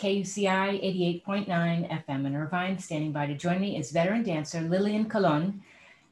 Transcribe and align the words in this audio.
KUCI 0.00 1.22
88.9 1.26 1.46
FM 2.06 2.26
in 2.26 2.34
Irvine. 2.34 2.78
Standing 2.78 3.12
by 3.12 3.26
to 3.26 3.34
join 3.34 3.60
me 3.60 3.76
is 3.76 3.90
veteran 3.90 4.22
dancer 4.22 4.62
Lillian 4.62 5.10
Colon. 5.10 5.60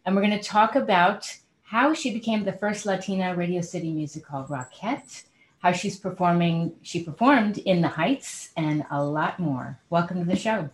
And 0.05 0.15
we're 0.15 0.21
going 0.21 0.39
to 0.39 0.45
talk 0.45 0.77
about 0.77 1.35
how 1.63 1.95
she 1.95 2.13
became 2.13 2.45
the 2.45 2.53
first 2.53 2.85
Latina 2.85 3.35
Radio 3.35 3.63
City 3.63 3.91
music 3.91 4.27
hall 4.27 4.47
Rockette, 4.47 5.23
how 5.61 5.73
she's 5.73 5.99
performing, 5.99 6.75
she 6.83 7.03
performed 7.03 7.57
in 7.57 7.81
the 7.81 7.89
Heights, 7.89 8.51
and 8.59 8.85
a 8.91 9.03
lot 9.03 9.41
more. 9.41 9.79
Welcome 9.89 10.19
to 10.19 10.27
the 10.27 10.37
show. 10.37 10.69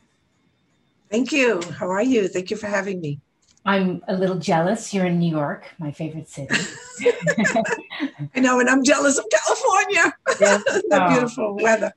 Thank 1.08 1.30
you. 1.30 1.62
How 1.78 1.88
are 1.88 2.02
you? 2.02 2.26
Thank 2.26 2.50
you 2.50 2.56
for 2.56 2.66
having 2.66 3.00
me. 3.00 3.20
I'm 3.64 4.02
a 4.08 4.16
little 4.16 4.40
jealous. 4.40 4.92
You're 4.92 5.06
in 5.06 5.20
New 5.20 5.30
York, 5.30 5.72
my 5.78 5.92
favorite 5.92 6.28
city. 6.28 6.52
I 8.34 8.40
know, 8.40 8.58
and 8.58 8.68
I'm 8.68 8.82
jealous 8.82 9.18
of 9.18 9.26
California. 9.30 10.14
Yeah. 10.40 10.58
the 10.66 10.98
oh. 11.00 11.08
beautiful 11.10 11.56
weather. 11.56 11.92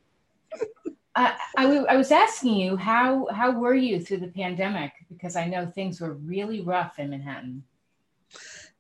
I, 1.18 1.36
I, 1.58 1.66
I 1.66 1.98
was 1.98 2.12
asking 2.12 2.56
you 2.56 2.78
how 2.78 3.28
how 3.32 3.52
were 3.52 3.74
you 3.74 4.00
through 4.00 4.20
the 4.20 4.28
pandemic 4.28 4.92
because 5.10 5.36
I 5.36 5.48
know 5.48 5.66
things 5.66 6.00
were 6.00 6.14
really 6.14 6.62
rough 6.62 7.00
in 7.00 7.10
Manhattan. 7.10 7.64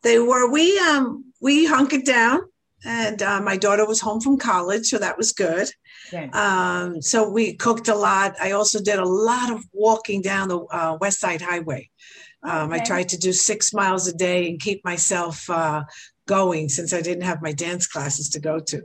They 0.04 0.20
were. 0.20 0.50
We 0.50 0.78
um 0.80 1.34
we 1.42 1.66
hunkered 1.66 2.06
down, 2.06 2.42
and 2.86 3.22
uh, 3.24 3.42
my 3.42 3.58
daughter 3.58 3.88
was 3.88 4.00
home 4.00 4.22
from 4.22 4.38
college, 4.38 4.86
so 4.86 5.00
that 5.00 5.18
was 5.18 5.32
good. 5.32 5.68
Okay. 6.14 6.30
Um, 6.30 7.02
so 7.02 7.28
we 7.28 7.54
cooked 7.56 7.88
a 7.88 7.96
lot. 7.96 8.36
I 8.40 8.52
also 8.52 8.80
did 8.82 9.00
a 9.00 9.06
lot 9.06 9.52
of 9.52 9.66
walking 9.74 10.22
down 10.22 10.50
the 10.50 10.60
uh, 10.60 10.98
West 11.02 11.20
Side 11.20 11.42
Highway. 11.42 11.90
Um, 12.44 12.72
okay. 12.72 12.82
I 12.82 12.86
tried 12.86 13.10
to 13.10 13.18
do 13.18 13.34
six 13.34 13.74
miles 13.74 14.08
a 14.08 14.14
day 14.14 14.48
and 14.48 14.60
keep 14.60 14.86
myself 14.86 15.50
uh, 15.50 15.84
going 16.28 16.70
since 16.70 16.94
I 16.94 17.02
didn't 17.02 17.24
have 17.24 17.42
my 17.42 17.52
dance 17.52 17.88
classes 17.88 18.30
to 18.30 18.40
go 18.40 18.60
to. 18.60 18.84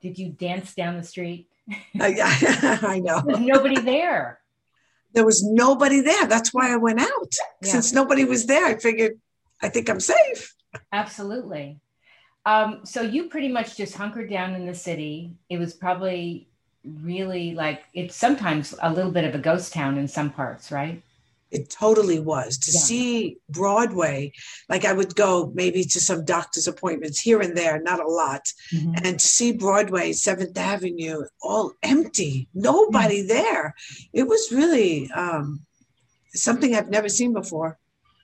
Did 0.00 0.18
you 0.18 0.30
dance 0.30 0.74
down 0.74 0.96
the 0.96 1.02
street? 1.02 1.48
I, 2.00 2.78
I 2.82 2.98
know. 3.00 3.22
There's 3.26 3.40
nobody 3.40 3.80
there. 3.80 4.40
There 5.14 5.24
was 5.24 5.42
nobody 5.42 6.00
there. 6.00 6.26
That's 6.26 6.52
why 6.52 6.72
I 6.72 6.76
went 6.76 7.00
out. 7.00 7.32
Yeah. 7.62 7.72
Since 7.72 7.92
nobody 7.92 8.24
was 8.24 8.46
there, 8.46 8.66
I 8.66 8.76
figured 8.76 9.18
I 9.62 9.68
think 9.68 9.88
I'm 9.88 10.00
safe. 10.00 10.54
Absolutely. 10.92 11.80
Um, 12.46 12.80
so 12.84 13.02
you 13.02 13.28
pretty 13.28 13.48
much 13.48 13.76
just 13.76 13.94
hunkered 13.94 14.30
down 14.30 14.54
in 14.54 14.66
the 14.66 14.74
city. 14.74 15.32
It 15.48 15.58
was 15.58 15.74
probably 15.74 16.48
really 16.84 17.54
like 17.54 17.84
it's 17.92 18.16
sometimes 18.16 18.74
a 18.82 18.92
little 18.92 19.10
bit 19.10 19.24
of 19.24 19.34
a 19.34 19.38
ghost 19.38 19.72
town 19.72 19.98
in 19.98 20.08
some 20.08 20.30
parts, 20.30 20.70
right? 20.70 21.02
It 21.50 21.70
totally 21.70 22.20
was 22.20 22.58
to 22.58 22.70
yeah. 22.70 22.80
see 22.80 23.36
Broadway. 23.48 24.32
Like 24.68 24.84
I 24.84 24.92
would 24.92 25.14
go 25.14 25.50
maybe 25.54 25.84
to 25.84 26.00
some 26.00 26.24
doctor's 26.24 26.68
appointments 26.68 27.18
here 27.20 27.40
and 27.40 27.56
there, 27.56 27.80
not 27.80 28.00
a 28.00 28.08
lot, 28.08 28.52
mm-hmm. 28.72 28.94
and 29.04 29.18
to 29.18 29.26
see 29.26 29.52
Broadway, 29.52 30.12
Seventh 30.12 30.56
Avenue, 30.58 31.22
all 31.42 31.72
empty, 31.82 32.48
nobody 32.54 33.20
mm-hmm. 33.20 33.28
there. 33.28 33.74
It 34.12 34.26
was 34.28 34.52
really 34.52 35.10
um, 35.12 35.60
something 36.34 36.74
I've 36.74 36.90
never 36.90 37.08
seen 37.08 37.32
before. 37.32 37.78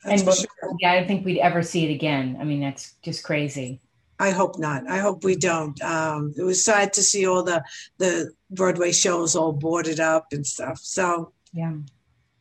and 0.05 0.21
sure. 0.21 0.35
yeah, 0.81 0.93
I 0.93 0.99
don't 0.99 1.09
think 1.09 1.25
we'd 1.25 1.41
ever 1.41 1.63
see 1.63 1.87
it 1.87 1.95
again. 1.95 2.37
I 2.41 2.45
mean, 2.45 2.61
that's 2.61 2.95
just 3.03 3.25
crazy. 3.25 3.81
I 4.19 4.31
hope 4.31 4.59
not. 4.59 4.89
I 4.89 4.99
hope 4.99 5.25
we 5.25 5.35
don't. 5.35 5.81
Um, 5.83 6.35
it 6.37 6.43
was 6.43 6.65
sad 6.65 6.93
to 6.95 7.03
see 7.03 7.27
all 7.27 7.43
the 7.43 7.65
the 7.99 8.33
Broadway 8.51 8.93
shows 8.93 9.35
all 9.35 9.53
boarded 9.53 9.99
up 9.99 10.27
and 10.33 10.47
stuff. 10.47 10.79
So 10.83 11.33
yeah, 11.53 11.75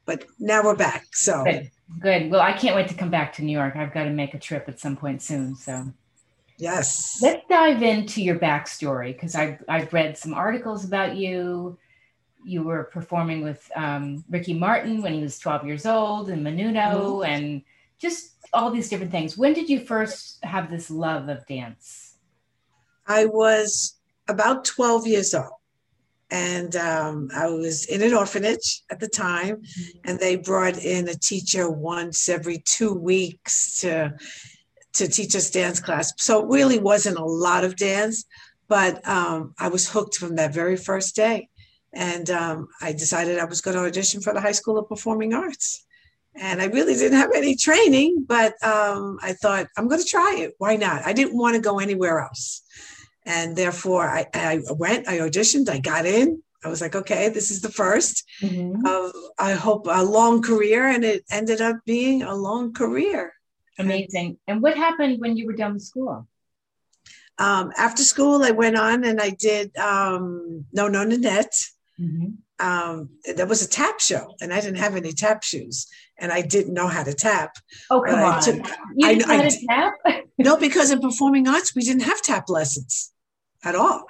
but 0.05 0.25
now 0.39 0.63
we're 0.63 0.75
back. 0.75 1.07
So 1.15 1.43
good. 1.43 1.71
good. 1.99 2.31
Well, 2.31 2.41
I 2.41 2.53
can't 2.53 2.75
wait 2.75 2.89
to 2.89 2.95
come 2.95 3.09
back 3.09 3.33
to 3.33 3.43
New 3.43 3.51
York. 3.51 3.75
I've 3.75 3.93
got 3.93 4.03
to 4.03 4.09
make 4.09 4.33
a 4.33 4.39
trip 4.39 4.65
at 4.67 4.79
some 4.79 4.95
point 4.95 5.21
soon. 5.21 5.55
So 5.55 5.85
yes, 6.57 7.19
let's 7.21 7.45
dive 7.49 7.83
into 7.83 8.21
your 8.21 8.39
backstory 8.39 9.13
because 9.13 9.35
I've 9.35 9.63
I've 9.67 9.93
read 9.93 10.17
some 10.17 10.33
articles 10.33 10.85
about 10.85 11.15
you. 11.15 11.77
You 12.45 12.63
were 12.63 12.83
performing 12.85 13.41
with 13.41 13.71
um, 13.75 14.23
Ricky 14.29 14.53
Martin 14.53 15.01
when 15.01 15.13
he 15.13 15.21
was 15.21 15.39
12 15.39 15.65
years 15.65 15.85
old, 15.85 16.29
and 16.29 16.45
Menudo, 16.45 17.23
mm-hmm. 17.23 17.31
and 17.31 17.61
just 17.99 18.33
all 18.51 18.69
these 18.69 18.89
different 18.89 19.11
things. 19.11 19.37
When 19.37 19.53
did 19.53 19.69
you 19.69 19.79
first 19.79 20.43
have 20.43 20.69
this 20.69 20.91
love 20.91 21.29
of 21.29 21.45
dance? 21.47 22.17
I 23.07 23.25
was 23.25 23.95
about 24.27 24.65
12 24.65 25.07
years 25.07 25.33
old 25.33 25.53
and 26.33 26.75
um, 26.75 27.29
I 27.35 27.45
was 27.45 27.85
in 27.85 28.01
an 28.01 28.13
orphanage 28.13 28.81
at 28.89 28.99
the 28.99 29.07
time, 29.07 29.57
mm-hmm. 29.57 30.09
and 30.09 30.19
they 30.19 30.35
brought 30.35 30.83
in 30.83 31.07
a 31.07 31.13
teacher 31.13 31.69
once 31.69 32.27
every 32.27 32.57
two 32.57 32.91
weeks 32.91 33.79
to 33.81 34.17
to 34.93 35.07
teach 35.07 35.35
us 35.35 35.49
dance 35.51 35.79
class. 35.79 36.13
So 36.17 36.41
it 36.41 36.49
really 36.49 36.79
wasn't 36.79 37.17
a 37.17 37.23
lot 37.23 37.63
of 37.63 37.75
dance, 37.75 38.25
but 38.67 39.07
um, 39.07 39.53
I 39.59 39.67
was 39.67 39.89
hooked 39.89 40.15
from 40.15 40.35
that 40.35 40.53
very 40.53 40.75
first 40.75 41.15
day, 41.15 41.49
and 41.93 42.29
um, 42.31 42.67
I 42.81 42.93
decided 42.93 43.37
I 43.37 43.45
was 43.45 43.61
going 43.61 43.77
to 43.77 43.83
audition 43.83 44.19
for 44.19 44.33
the 44.33 44.41
High 44.41 44.51
School 44.53 44.79
of 44.79 44.89
Performing 44.89 45.33
Arts. 45.33 45.85
And 46.35 46.63
I 46.63 46.65
really 46.65 46.95
didn't 46.95 47.19
have 47.19 47.29
any 47.35 47.55
training, 47.55 48.25
but 48.27 48.53
um, 48.63 49.19
I 49.21 49.33
thought 49.33 49.67
I'm 49.77 49.87
going 49.87 50.01
to 50.01 50.07
try 50.07 50.37
it. 50.39 50.55
Why 50.57 50.77
not? 50.77 51.05
I 51.05 51.13
didn't 51.13 51.37
want 51.37 51.53
to 51.53 51.61
go 51.61 51.77
anywhere 51.77 52.21
else. 52.21 52.63
And 53.25 53.55
therefore, 53.55 54.07
I, 54.09 54.25
I 54.33 54.59
went, 54.71 55.07
I 55.07 55.19
auditioned, 55.19 55.69
I 55.69 55.79
got 55.79 56.05
in. 56.05 56.41
I 56.63 56.69
was 56.69 56.81
like, 56.81 56.95
okay, 56.95 57.29
this 57.29 57.51
is 57.51 57.61
the 57.61 57.67
1st 57.67 58.23
mm-hmm. 58.41 58.85
of, 58.85 59.11
I 59.37 59.53
hope, 59.53 59.87
a 59.89 60.03
long 60.03 60.41
career. 60.41 60.87
And 60.87 61.03
it 61.03 61.23
ended 61.29 61.61
up 61.61 61.77
being 61.85 62.23
a 62.23 62.35
long 62.35 62.73
career. 62.73 63.33
Amazing. 63.79 64.37
And 64.47 64.61
what 64.61 64.77
happened 64.77 65.19
when 65.19 65.35
you 65.35 65.45
were 65.45 65.53
done 65.53 65.73
with 65.73 65.83
school? 65.83 66.27
Um, 67.39 67.71
after 67.77 68.03
school, 68.03 68.43
I 68.43 68.51
went 68.51 68.77
on 68.77 69.03
and 69.03 69.19
I 69.19 69.31
did 69.31 69.75
um, 69.77 70.65
No 70.71 70.87
No 70.87 71.03
Nanette. 71.03 71.59
Mm-hmm. 71.99 72.27
Um, 72.59 73.09
there 73.35 73.47
was 73.47 73.63
a 73.63 73.67
tap 73.67 73.99
show, 73.99 74.35
and 74.39 74.53
I 74.53 74.61
didn't 74.61 74.77
have 74.77 74.95
any 74.95 75.11
tap 75.11 75.43
shoes, 75.43 75.87
and 76.19 76.31
I 76.31 76.41
didn't 76.41 76.73
know 76.73 76.87
how 76.87 77.03
to 77.03 77.13
tap. 77.13 77.57
Oh 77.89 78.01
come 78.01 78.19
on! 78.19 78.41
Took, 78.41 78.55
you 78.95 79.07
didn't 79.07 79.29
I, 79.29 79.35
know 79.35 79.43
how 79.43 79.49
to 79.49 79.65
tap? 79.67 80.23
no, 80.37 80.57
because 80.57 80.91
in 80.91 81.01
performing 81.01 81.47
arts, 81.47 81.75
we 81.75 81.81
didn't 81.81 82.03
have 82.03 82.21
tap 82.21 82.49
lessons 82.49 83.12
at 83.63 83.75
all. 83.75 84.05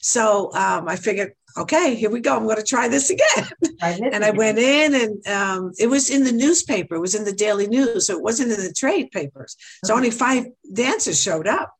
So 0.00 0.52
um, 0.54 0.88
I 0.88 0.96
figured, 0.96 1.32
okay, 1.56 1.94
here 1.94 2.10
we 2.10 2.20
go. 2.20 2.36
I'm 2.36 2.44
going 2.44 2.56
to 2.56 2.62
try 2.62 2.88
this 2.88 3.10
again. 3.10 3.48
and 3.82 4.24
I 4.24 4.30
went 4.30 4.58
in, 4.58 4.94
and 4.94 5.26
um, 5.26 5.72
it 5.78 5.88
was 5.88 6.10
in 6.10 6.24
the 6.24 6.32
newspaper. 6.32 6.94
It 6.94 7.00
was 7.00 7.14
in 7.14 7.24
the 7.24 7.32
Daily 7.32 7.66
News. 7.66 8.06
So 8.06 8.16
it 8.16 8.22
wasn't 8.22 8.52
in 8.52 8.60
the 8.60 8.72
trade 8.72 9.10
papers. 9.10 9.56
So 9.84 9.94
only 9.94 10.10
five 10.10 10.46
dancers 10.72 11.20
showed 11.20 11.46
up. 11.46 11.74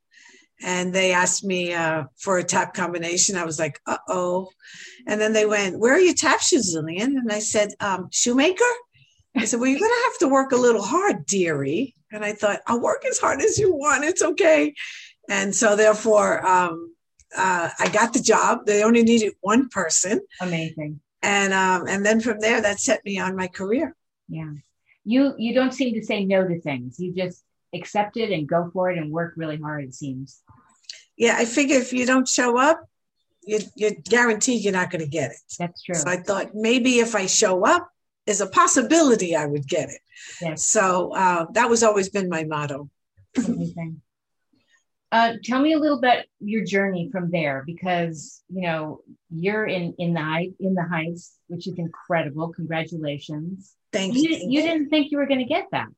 And 0.61 0.93
they 0.93 1.13
asked 1.13 1.45
me 1.45 1.73
uh, 1.73 2.05
for 2.17 2.39
a 2.39 2.45
tap 2.45 2.75
combination. 2.75 3.37
I 3.37 3.45
was 3.45 3.61
like, 3.61 3.81
uh 3.87 3.99
oh. 4.09 4.49
And 5.07 5.21
then 5.21 5.33
they 5.33 5.47
went, 5.47 5.79
Where 5.79 5.95
are 5.95 6.01
your 6.01 6.15
tap 6.15 6.41
shoes, 6.41 6.75
Lillian? 6.75 7.17
And 7.17 7.31
I 7.31 7.39
said, 7.39 7.69
um, 7.79 8.09
Shoemaker? 8.11 8.65
I 9.37 9.45
said, 9.45 9.61
Well, 9.61 9.69
you're 9.69 9.79
going 9.79 9.91
to 9.91 10.05
have 10.07 10.19
to 10.19 10.29
work 10.29 10.51
a 10.51 10.57
little 10.57 10.83
hard, 10.83 11.27
dearie. 11.27 11.95
And 12.11 12.25
I 12.25 12.33
thought, 12.33 12.61
I'll 12.67 12.81
work 12.81 13.05
as 13.05 13.19
hard 13.19 13.41
as 13.41 13.57
you 13.57 13.73
want. 13.73 14.05
It's 14.05 14.23
okay. 14.23 14.75
And 15.31 15.55
so, 15.55 15.77
therefore, 15.77 16.45
um, 16.45 16.93
uh, 17.37 17.71
I 17.79 17.89
got 17.89 18.13
the 18.13 18.21
job. 18.21 18.67
They 18.67 18.83
only 18.83 19.03
needed 19.03 19.35
one 19.41 19.69
person. 19.69 20.21
Amazing. 20.41 21.01
And 21.23 21.53
um, 21.53 21.87
and 21.89 22.05
then 22.05 22.21
from 22.21 22.41
there, 22.41 22.61
that 22.61 22.81
set 22.81 23.05
me 23.05 23.19
on 23.19 23.37
my 23.37 23.49
career. 23.49 23.95
Yeah, 24.29 24.53
you 25.05 25.35
you 25.37 25.55
don't 25.55 25.75
seem 25.75 25.95
to 25.95 26.05
say 26.05 26.25
no 26.25 26.47
to 26.47 26.61
things. 26.61 26.99
You 27.01 27.13
just 27.13 27.43
accept 27.75 28.17
it 28.17 28.31
and 28.31 28.49
go 28.49 28.71
for 28.73 28.91
it 28.91 28.99
and 28.99 29.11
work 29.11 29.35
really 29.37 29.59
hard. 29.59 29.85
It 29.85 29.95
seems. 29.95 30.41
Yeah, 31.17 31.35
I 31.37 31.45
figure 31.45 31.77
if 31.77 31.93
you 31.93 32.07
don't 32.07 32.29
show 32.29 32.59
up, 32.59 32.89
you, 33.43 33.59
you're 33.75 33.97
guaranteed 34.09 34.63
you're 34.63 34.73
not 34.73 34.91
going 34.91 35.03
to 35.03 35.11
get 35.11 35.33
it. 35.33 35.39
That's 35.59 35.83
true. 35.83 35.97
So 35.97 36.09
I 36.09 36.19
thought 36.19 36.55
maybe 36.55 37.01
if 37.01 37.17
I 37.17 37.27
show 37.27 37.67
up, 37.67 37.91
there's 38.25 38.41
a 38.41 38.47
possibility 38.47 39.35
I 39.35 39.47
would 39.47 39.67
get 39.67 39.89
it. 39.89 40.01
Yes. 40.41 40.65
So 40.65 41.13
uh, 41.15 41.47
that 41.53 41.69
was 41.69 41.83
always 41.83 42.09
been 42.09 42.29
my 42.29 42.45
motto. 42.45 42.89
Amazing. 43.37 44.03
Uh, 45.11 45.35
tell 45.43 45.61
me 45.61 45.73
a 45.73 45.79
little 45.79 46.01
bit 46.01 46.27
your 46.39 46.65
journey 46.65 47.09
from 47.11 47.31
there, 47.31 47.63
because 47.67 48.43
you 48.49 48.63
know 48.63 49.01
you're 49.31 49.67
in 49.67 49.95
in 49.99 50.13
the 50.13 50.23
height 50.23 50.55
in 50.61 50.75
the 50.75 50.83
heights, 50.83 51.35
which 51.47 51.67
is 51.67 51.79
incredible. 51.79 52.49
Congratulations! 52.53 53.75
Thank 53.93 54.15
you. 54.15 54.31
You, 54.31 54.51
you 54.51 54.63
didn't 54.63 54.91
think 54.91 55.11
you 55.11 55.19
were 55.19 55.27
going 55.27 55.41
to 55.41 55.47
get 55.47 55.67
that. 55.73 55.89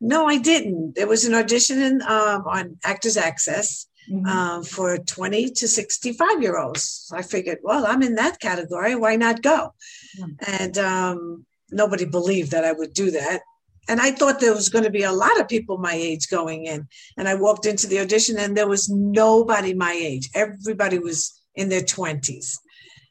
No, 0.00 0.28
I 0.28 0.38
didn't. 0.38 0.94
There 0.94 1.06
was 1.06 1.24
an 1.24 1.34
audition 1.34 1.80
in, 1.80 2.02
um, 2.02 2.44
on 2.46 2.76
Actors 2.84 3.16
Access 3.16 3.86
mm-hmm. 4.10 4.26
um, 4.26 4.62
for 4.62 4.98
20 4.98 5.50
to 5.50 5.68
65 5.68 6.42
year 6.42 6.58
olds. 6.58 7.06
So 7.06 7.16
I 7.16 7.22
figured, 7.22 7.58
well, 7.62 7.86
I'm 7.86 8.02
in 8.02 8.16
that 8.16 8.38
category. 8.38 8.94
Why 8.94 9.16
not 9.16 9.42
go? 9.42 9.72
Mm-hmm. 10.18 10.60
And 10.60 10.78
um, 10.78 11.46
nobody 11.70 12.04
believed 12.04 12.50
that 12.50 12.64
I 12.64 12.72
would 12.72 12.92
do 12.92 13.10
that 13.12 13.40
and 13.88 14.00
I 14.00 14.10
thought 14.10 14.40
there 14.40 14.54
was 14.54 14.68
going 14.68 14.84
to 14.84 14.90
be 14.90 15.04
a 15.04 15.12
lot 15.12 15.40
of 15.40 15.48
people 15.48 15.78
my 15.78 15.94
age 15.94 16.28
going 16.28 16.66
in. 16.66 16.88
And 17.16 17.28
I 17.28 17.34
walked 17.34 17.66
into 17.66 17.86
the 17.86 18.00
audition 18.00 18.38
and 18.38 18.56
there 18.56 18.68
was 18.68 18.88
nobody 18.88 19.74
my 19.74 19.92
age. 19.92 20.28
Everybody 20.34 20.98
was 20.98 21.40
in 21.54 21.68
their 21.68 21.82
20s. 21.82 22.58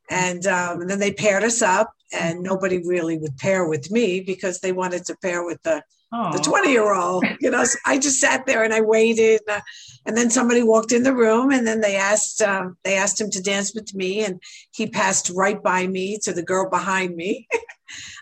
And, 0.10 0.46
um, 0.46 0.82
and 0.82 0.90
then 0.90 1.00
they 1.00 1.12
paired 1.12 1.44
us 1.44 1.64
up, 1.64 1.92
and 2.14 2.42
nobody 2.42 2.78
really 2.86 3.18
would 3.18 3.38
pair 3.38 3.68
with 3.68 3.90
me 3.90 4.22
because 4.22 4.60
they 4.60 4.72
wanted 4.72 5.04
to 5.06 5.18
pair 5.18 5.44
with 5.44 5.62
the 5.64 5.82
the 6.32 6.40
20 6.40 6.72
year 6.72 6.94
old. 6.94 7.26
You 7.42 7.52
know, 7.52 7.64
so 7.64 7.78
I 7.86 7.98
just 7.98 8.20
sat 8.20 8.46
there 8.46 8.64
and 8.64 8.74
I 8.74 8.82
waited. 8.82 9.42
Uh, 9.50 9.60
and 10.06 10.16
then 10.16 10.30
somebody 10.30 10.64
walked 10.64 10.92
in 10.92 11.04
the 11.04 11.14
room 11.14 11.52
and 11.52 11.66
then 11.66 11.82
they 11.82 11.96
asked, 11.96 12.42
uh, 12.42 12.70
they 12.84 12.96
asked 12.96 13.20
him 13.20 13.30
to 13.32 13.42
dance 13.42 13.74
with 13.74 13.94
me. 13.94 14.24
And 14.24 14.42
he 14.72 14.88
passed 14.88 15.32
right 15.36 15.62
by 15.62 15.88
me 15.88 16.18
to 16.24 16.32
the 16.32 16.44
girl 16.44 16.70
behind 16.70 17.16
me, 17.16 17.48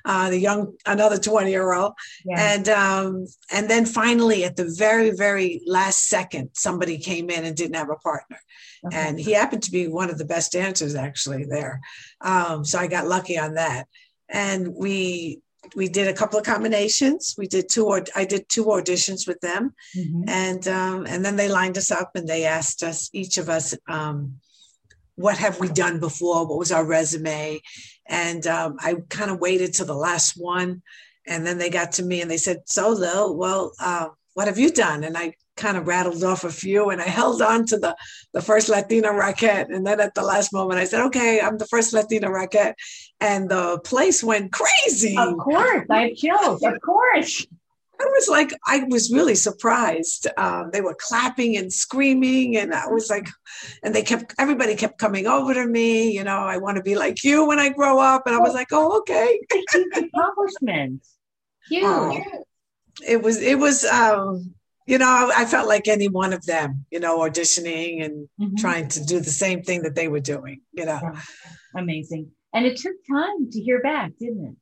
uh, 0.06 0.30
the 0.30 0.40
young, 0.40 0.76
another 0.86 1.18
20 1.18 1.50
year 1.50 1.74
old. 1.74 1.94
Yeah. 2.26 2.54
And, 2.54 2.70
um, 2.70 3.28
and 3.52 3.70
then 3.70 3.86
finally 3.86 4.44
at 4.44 4.56
the 4.56 4.74
very, 4.78 5.12
very 5.12 5.62
last 5.66 6.08
second, 6.08 6.50
somebody 6.54 6.98
came 6.98 7.30
in 7.30 7.46
and 7.46 7.56
didn't 7.56 7.76
have 7.76 7.90
a 7.90 7.96
partner. 7.96 8.40
Okay. 8.86 8.98
And 8.98 9.20
he 9.20 9.32
happened 9.32 9.64
to 9.64 9.72
be 9.72 9.88
one 9.88 10.10
of 10.10 10.18
the 10.18 10.26
best 10.26 10.52
dancers 10.52 10.96
actually 10.96 11.46
there. 11.46 11.80
Um, 12.22 12.66
so 12.66 12.80
I 12.80 12.88
got 12.88 13.08
lucky 13.08 13.38
on 13.38 13.56
that. 13.56 13.88
And 14.30 14.74
we 14.76 15.42
we 15.76 15.88
did 15.88 16.08
a 16.08 16.14
couple 16.14 16.38
of 16.38 16.46
combinations. 16.46 17.36
We 17.38 17.48
did 17.48 17.70
two 17.70 17.86
or 17.86 18.04
I 18.16 18.26
did 18.26 18.50
two 18.50 18.66
auditions 18.66 19.28
with 19.28 19.40
them, 19.40 19.74
mm-hmm. 19.96 20.24
and 20.28 20.68
um, 20.68 21.06
and 21.08 21.24
then 21.24 21.36
they 21.36 21.50
lined 21.50 21.78
us 21.78 21.92
up 21.92 22.12
and 22.16 22.28
they 22.28 22.46
asked 22.46 22.84
us 22.84 23.10
each 23.14 23.38
of 23.38 23.50
us 23.50 23.76
um, 23.88 24.36
what 25.16 25.38
have 25.38 25.60
we 25.60 25.68
done 25.68 26.00
before, 26.00 26.48
what 26.48 26.60
was 26.60 26.72
our 26.72 26.86
resume, 26.86 27.62
and 28.08 28.46
um, 28.48 28.78
I 28.80 28.96
kind 29.10 29.32
of 29.32 29.40
waited 29.40 29.74
to 29.76 29.86
the 29.86 29.96
last 29.96 30.34
one, 30.36 30.82
and 31.28 31.46
then 31.46 31.58
they 31.58 31.70
got 31.70 31.94
to 31.94 32.04
me 32.04 32.22
and 32.22 32.30
they 32.30 32.38
said, 32.38 32.64
"So 32.66 32.90
Lil, 32.90 33.36
well, 33.36 33.74
uh, 33.80 34.10
what 34.34 34.48
have 34.48 34.58
you 34.58 34.72
done?" 34.72 35.04
And 35.04 35.18
I 35.18 35.34
kind 35.56 35.78
of 35.78 35.88
rattled 35.88 36.24
off 36.24 36.44
a 36.44 36.50
few 36.50 36.90
and 36.90 37.02
I 37.02 37.06
held 37.06 37.42
on 37.42 37.66
to 37.68 37.78
the, 37.78 37.96
the 38.34 38.42
first 38.42 38.70
Latina 38.70 39.10
Rockette. 39.10 39.74
And 39.74 39.86
then 39.86 40.00
at 40.00 40.16
the 40.16 40.24
last 40.24 40.52
moment, 40.54 40.80
I 40.80 40.86
said, 40.86 41.06
okay, 41.08 41.42
I'm 41.42 41.58
the 41.58 41.68
first 41.68 41.94
Latina 41.94 42.28
Rockette. 42.30 42.74
And 43.20 43.50
the 43.50 43.80
place 43.84 44.24
went 44.24 44.52
crazy. 44.52 45.16
Of 45.18 45.38
course, 45.38 45.86
I 45.90 46.14
chills. 46.16 46.64
Of 46.64 46.82
course. 46.82 47.46
I 48.00 48.06
was 48.06 48.28
like, 48.28 48.54
I 48.66 48.84
was 48.90 49.14
really 49.14 49.36
surprised. 49.36 50.28
Um, 50.38 50.70
they 50.74 50.82
were 50.82 50.96
clapping 51.00 51.58
and 51.58 51.72
screaming, 51.72 52.58
and 52.58 52.74
I 52.74 52.88
was 52.88 53.10
like, 53.10 53.30
and 53.84 53.94
they 53.94 54.02
kept, 54.02 54.34
everybody 54.38 54.76
kept 54.76 54.98
coming 54.98 55.28
over 55.28 55.54
to 55.54 55.66
me. 55.66 56.12
You 56.12 56.24
know, 56.24 56.40
I 56.40 56.58
want 56.58 56.78
to 56.78 56.84
be 56.84 56.96
like 56.96 57.24
you 57.24 57.48
when 57.48 57.60
I 57.60 57.70
grow 57.70 58.00
up, 58.00 58.24
and 58.26 58.36
I 58.36 58.40
was 58.40 58.54
like, 58.54 58.70
oh, 58.72 59.00
okay. 59.00 59.40
Accomplishments, 59.96 61.18
huge. 61.70 61.84
Um, 61.84 62.24
it 63.08 63.22
was, 63.22 63.42
it 63.42 63.58
was, 63.58 63.86
um, 63.86 64.54
you 64.86 64.98
know, 64.98 65.32
I 65.36 65.46
felt 65.46 65.68
like 65.68 65.88
any 65.88 66.10
one 66.10 66.34
of 66.34 66.46
them, 66.46 66.86
you 66.92 67.00
know, 67.00 67.20
auditioning 67.20 68.04
and 68.04 68.28
mm-hmm. 68.40 68.56
trying 68.56 68.90
to 68.90 69.06
do 69.06 69.20
the 69.20 69.30
same 69.30 69.64
thing 69.64 69.84
that 69.84 69.96
they 69.96 70.08
were 70.08 70.20
doing, 70.20 70.62
you 70.74 70.86
know. 70.86 71.00
Yeah. 71.02 71.22
Amazing. 71.76 72.32
And 72.54 72.66
it 72.66 72.78
took 72.78 72.96
time 73.10 73.50
to 73.52 73.62
hear 73.62 73.82
back, 73.82 74.12
didn't 74.20 74.46
it? 74.46 74.56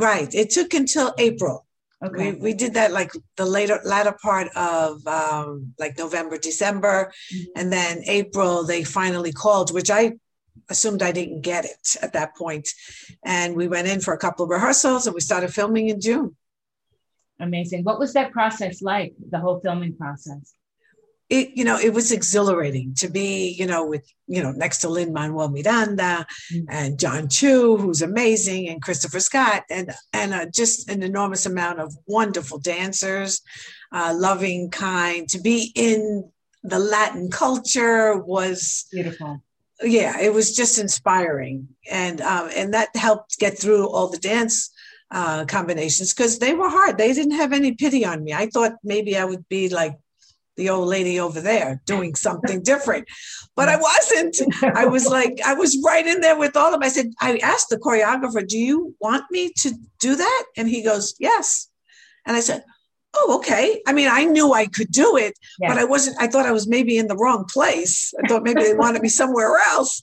Right. 0.00 0.34
It 0.34 0.50
took 0.50 0.74
until 0.74 1.14
April. 1.18 1.66
Okay. 2.02 2.32
We, 2.32 2.38
we 2.38 2.54
did 2.54 2.74
that 2.74 2.92
like 2.92 3.12
the 3.36 3.44
later 3.44 3.78
latter 3.84 4.16
part 4.22 4.48
of 4.56 5.06
um, 5.06 5.74
like 5.78 5.98
November, 5.98 6.38
December, 6.38 7.12
mm-hmm. 7.32 7.44
and 7.56 7.72
then 7.72 8.02
April 8.06 8.64
they 8.64 8.84
finally 8.84 9.32
called, 9.32 9.72
which 9.74 9.90
I 9.90 10.12
assumed 10.70 11.02
I 11.02 11.12
didn't 11.12 11.42
get 11.42 11.64
it 11.64 11.96
at 12.00 12.14
that 12.14 12.36
point. 12.36 12.68
And 13.24 13.54
we 13.54 13.68
went 13.68 13.88
in 13.88 14.00
for 14.00 14.14
a 14.14 14.18
couple 14.18 14.44
of 14.44 14.50
rehearsals 14.50 15.06
and 15.06 15.14
we 15.14 15.20
started 15.20 15.52
filming 15.52 15.88
in 15.88 16.00
June. 16.00 16.36
Amazing. 17.38 17.84
What 17.84 17.98
was 17.98 18.12
that 18.14 18.32
process 18.32 18.80
like, 18.82 19.14
the 19.30 19.38
whole 19.38 19.60
filming 19.60 19.96
process? 19.96 20.54
It, 21.30 21.50
you 21.54 21.64
know, 21.64 21.78
it 21.78 21.94
was 21.94 22.10
exhilarating 22.10 22.94
to 22.96 23.08
be, 23.08 23.54
you 23.58 23.64
know, 23.64 23.86
with, 23.86 24.04
you 24.26 24.42
know, 24.42 24.50
next 24.50 24.78
to 24.78 24.88
Lin 24.88 25.12
Manuel 25.12 25.48
Miranda 25.48 26.26
mm-hmm. 26.52 26.64
and 26.68 26.98
Jon 26.98 27.28
Chu, 27.28 27.76
who's 27.76 28.02
amazing, 28.02 28.68
and 28.68 28.82
Christopher 28.82 29.20
Scott, 29.20 29.62
and 29.70 29.92
and 30.12 30.34
uh, 30.34 30.46
just 30.46 30.90
an 30.90 31.04
enormous 31.04 31.46
amount 31.46 31.78
of 31.78 31.96
wonderful 32.06 32.58
dancers, 32.58 33.42
uh, 33.92 34.12
loving, 34.16 34.70
kind. 34.70 35.28
To 35.28 35.40
be 35.40 35.72
in 35.76 36.28
the 36.64 36.80
Latin 36.80 37.30
culture 37.30 38.18
was 38.18 38.86
beautiful. 38.90 39.42
Yeah, 39.82 40.20
it 40.20 40.34
was 40.34 40.54
just 40.54 40.78
inspiring, 40.78 41.68
and 41.90 42.20
um, 42.20 42.50
and 42.56 42.74
that 42.74 42.94
helped 42.96 43.38
get 43.38 43.56
through 43.56 43.88
all 43.88 44.08
the 44.08 44.18
dance 44.18 44.70
uh, 45.10 45.44
combinations 45.46 46.12
because 46.12 46.38
they 46.38 46.54
were 46.54 46.68
hard. 46.68 46.98
They 46.98 47.12
didn't 47.12 47.36
have 47.36 47.52
any 47.52 47.72
pity 47.72 48.04
on 48.04 48.22
me. 48.22 48.32
I 48.32 48.46
thought 48.46 48.72
maybe 48.84 49.16
I 49.16 49.24
would 49.24 49.48
be 49.48 49.68
like 49.68 49.96
the 50.60 50.70
old 50.70 50.88
lady 50.88 51.18
over 51.18 51.40
there 51.40 51.80
doing 51.86 52.14
something 52.26 52.62
different, 52.62 53.08
but 53.56 53.68
I 53.68 53.76
wasn't. 53.76 54.36
I 54.62 54.86
was 54.86 55.06
like, 55.18 55.40
I 55.44 55.54
was 55.54 55.82
right 55.84 56.06
in 56.06 56.20
there 56.20 56.38
with 56.38 56.56
all 56.56 56.66
of 56.66 56.72
them. 56.72 56.82
I 56.82 56.88
said, 56.88 57.12
I 57.20 57.38
asked 57.38 57.70
the 57.70 57.78
choreographer, 57.78 58.46
Do 58.46 58.58
you 58.58 58.94
want 59.00 59.24
me 59.30 59.52
to 59.58 59.72
do 59.98 60.14
that? 60.16 60.44
And 60.56 60.68
he 60.68 60.82
goes, 60.82 61.14
Yes. 61.18 61.68
And 62.26 62.36
I 62.36 62.40
said, 62.40 62.64
Oh, 63.12 63.38
okay. 63.38 63.82
I 63.88 63.92
mean, 63.92 64.08
I 64.08 64.24
knew 64.24 64.52
I 64.52 64.66
could 64.66 64.92
do 64.92 65.16
it, 65.16 65.36
yeah. 65.58 65.68
but 65.68 65.78
I 65.78 65.84
wasn't, 65.84 66.16
I 66.20 66.28
thought 66.28 66.46
I 66.46 66.52
was 66.52 66.68
maybe 66.68 66.96
in 66.96 67.08
the 67.08 67.16
wrong 67.16 67.44
place. 67.44 68.14
I 68.22 68.28
thought 68.28 68.44
maybe 68.44 68.62
they 68.62 68.74
wanted 68.74 69.02
me 69.02 69.08
somewhere 69.08 69.56
else. 69.70 70.00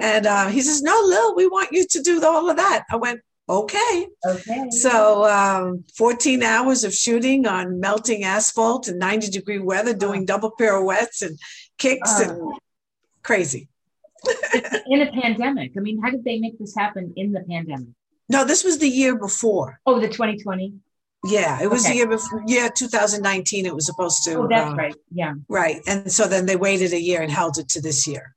And 0.00 0.24
uh, 0.26 0.46
he 0.48 0.62
says, 0.62 0.82
No, 0.82 0.98
Lil, 1.04 1.36
we 1.36 1.46
want 1.48 1.72
you 1.72 1.86
to 1.86 2.00
do 2.00 2.24
all 2.24 2.48
of 2.48 2.56
that. 2.56 2.84
I 2.90 2.96
went, 2.96 3.20
Okay. 3.48 4.08
Okay. 4.26 4.70
So 4.70 5.24
um, 5.24 5.84
14 5.96 6.42
hours 6.42 6.82
of 6.84 6.92
shooting 6.92 7.46
on 7.46 7.78
melting 7.78 8.24
asphalt 8.24 8.88
and 8.88 8.98
90 8.98 9.30
degree 9.30 9.58
weather, 9.58 9.94
doing 9.94 10.24
double 10.24 10.50
pirouettes 10.50 11.22
and 11.22 11.38
kicks 11.78 12.20
and 12.20 12.40
crazy. 13.22 13.68
in 14.86 15.02
a 15.02 15.12
pandemic. 15.12 15.72
I 15.76 15.80
mean, 15.80 16.02
how 16.02 16.10
did 16.10 16.24
they 16.24 16.38
make 16.38 16.58
this 16.58 16.74
happen 16.74 17.12
in 17.16 17.32
the 17.32 17.40
pandemic? 17.40 17.88
No, 18.28 18.44
this 18.44 18.64
was 18.64 18.78
the 18.78 18.88
year 18.88 19.16
before. 19.16 19.80
Oh, 19.86 20.00
the 20.00 20.08
2020? 20.08 20.74
Yeah, 21.24 21.62
it 21.62 21.70
was 21.70 21.84
okay. 21.84 21.92
the 21.92 21.96
year 21.96 22.08
before. 22.08 22.42
Yeah, 22.46 22.68
2019. 22.68 23.66
It 23.66 23.74
was 23.74 23.86
supposed 23.86 24.24
to. 24.24 24.34
Oh, 24.34 24.48
that's 24.48 24.72
uh, 24.72 24.74
right. 24.74 24.94
Yeah. 25.12 25.34
Right, 25.48 25.80
and 25.86 26.10
so 26.10 26.26
then 26.26 26.46
they 26.46 26.56
waited 26.56 26.92
a 26.92 27.00
year 27.00 27.22
and 27.22 27.30
held 27.30 27.58
it 27.58 27.68
to 27.70 27.80
this 27.80 28.06
year. 28.06 28.34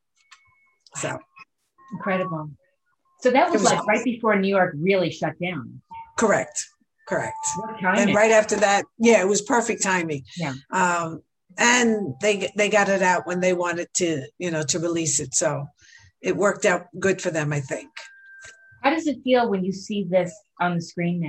So 0.96 1.18
incredible. 1.94 2.52
So 3.22 3.32
that 3.32 3.52
was, 3.52 3.62
was 3.62 3.72
like 3.72 3.86
right 3.86 4.04
before 4.04 4.40
New 4.40 4.48
York 4.48 4.74
really 4.78 5.12
shut 5.12 5.34
down. 5.40 5.82
Correct. 6.18 6.66
Correct. 7.08 7.36
And 7.84 8.14
right 8.14 8.32
after 8.32 8.56
that, 8.58 8.86
yeah, 9.00 9.20
it 9.22 9.28
was 9.28 9.42
perfect 9.42 9.82
timing. 9.82 10.24
Yeah. 10.38 10.54
Um, 10.72 11.24
and 11.58 12.14
they 12.22 12.52
they 12.56 12.70
got 12.70 12.88
it 12.88 13.02
out 13.02 13.26
when 13.26 13.40
they 13.40 13.54
wanted 13.54 13.88
to, 13.96 14.28
you 14.38 14.52
know, 14.52 14.64
to 14.64 14.80
release 14.80 15.20
it. 15.20 15.34
So 15.34 15.66
it 16.22 16.38
worked 16.38 16.66
out 16.66 16.88
good 17.00 17.22
for 17.22 17.32
them, 17.32 17.52
I 17.52 17.62
think. 17.62 17.90
How 18.84 18.92
does 18.92 19.08
it 19.08 19.24
feel 19.24 19.50
when 19.50 19.64
you 19.64 19.74
see 19.74 20.04
this 20.04 20.34
on 20.60 20.76
the 20.76 20.82
screen 20.82 21.20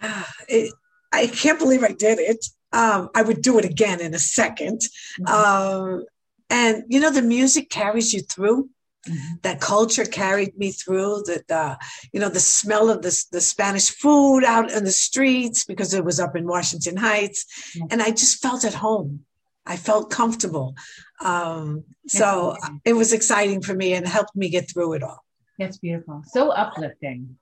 now? 0.00 0.24
It, 0.48 0.72
I 1.12 1.26
can't 1.26 1.58
believe 1.58 1.82
I 1.82 1.92
did 1.92 2.18
it. 2.18 2.44
Um, 2.72 3.08
I 3.14 3.22
would 3.22 3.42
do 3.42 3.58
it 3.58 3.64
again 3.64 4.00
in 4.00 4.12
a 4.12 4.18
2nd 4.18 4.84
mm-hmm. 5.20 5.26
um, 5.26 6.04
and 6.50 6.84
you 6.88 7.00
know, 7.00 7.10
the 7.10 7.22
music 7.22 7.70
carries 7.70 8.12
you 8.12 8.20
through. 8.20 8.68
Mm-hmm. 9.06 9.34
That 9.42 9.60
culture 9.60 10.04
carried 10.04 10.56
me 10.58 10.72
through. 10.72 11.22
That 11.26 11.50
uh, 11.50 11.76
you 12.12 12.20
know 12.20 12.28
the 12.28 12.40
smell 12.40 12.90
of 12.90 13.02
the 13.02 13.24
the 13.32 13.40
Spanish 13.40 13.90
food 13.90 14.44
out 14.44 14.70
in 14.70 14.84
the 14.84 14.92
streets 14.92 15.64
because 15.64 15.94
it 15.94 16.04
was 16.04 16.20
up 16.20 16.36
in 16.36 16.46
Washington 16.46 16.96
Heights, 16.96 17.74
mm-hmm. 17.76 17.86
and 17.90 18.02
I 18.02 18.10
just 18.10 18.42
felt 18.42 18.64
at 18.64 18.74
home. 18.74 19.24
I 19.66 19.76
felt 19.76 20.10
comfortable. 20.10 20.76
Um, 21.20 21.84
so 22.06 22.56
it 22.84 22.92
was 22.92 23.12
exciting 23.12 23.62
for 23.62 23.74
me 23.74 23.94
and 23.94 24.06
helped 24.06 24.36
me 24.36 24.48
get 24.48 24.70
through 24.70 24.92
it 24.92 25.02
all. 25.02 25.24
That's 25.58 25.78
beautiful. 25.78 26.22
So 26.26 26.50
uplifting. 26.50 27.36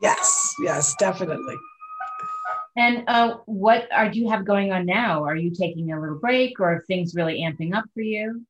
Yes, 0.00 0.54
yes, 0.62 0.94
definitely. 0.98 1.56
And 2.76 3.04
uh, 3.08 3.38
what 3.46 3.88
are 3.90 4.10
do 4.10 4.20
you 4.20 4.28
have 4.28 4.44
going 4.44 4.70
on 4.70 4.84
now? 4.84 5.24
Are 5.24 5.34
you 5.34 5.50
taking 5.50 5.92
a 5.92 6.00
little 6.00 6.18
break, 6.18 6.60
or 6.60 6.74
are 6.74 6.84
things 6.86 7.14
really 7.14 7.40
amping 7.40 7.74
up 7.74 7.86
for 7.94 8.02
you? 8.02 8.44